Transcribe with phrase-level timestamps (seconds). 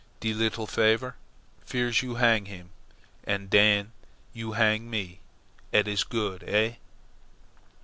[0.19, 1.15] De leetle favour?
[1.63, 2.71] Firs' you hang heem,
[3.25, 3.91] an' den
[4.33, 5.19] you hang me.
[5.71, 6.77] Eet is good, eh?"